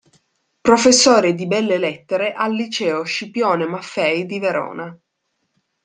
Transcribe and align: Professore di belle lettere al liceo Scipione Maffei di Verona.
Professore 0.61 1.35
di 1.35 1.45
belle 1.45 1.77
lettere 1.77 2.33
al 2.33 2.55
liceo 2.55 3.03
Scipione 3.03 3.67
Maffei 3.67 4.25
di 4.25 4.39
Verona. 4.39 4.99